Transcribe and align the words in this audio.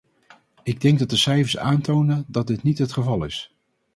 Ik 0.63 0.81
denk 0.81 0.99
dat 0.99 1.09
de 1.09 1.15
cijfers 1.17 1.57
aantonen 1.57 2.25
dat 2.27 2.47
dit 2.47 2.63
niet 2.63 2.77
het 2.77 2.91
geval 2.91 3.23
is. 3.25 3.55